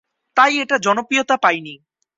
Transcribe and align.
তাই 0.37 0.53
এটা 0.57 0.75
জনপ্রিয়তা 0.77 1.35
পায়নি। 1.37 1.73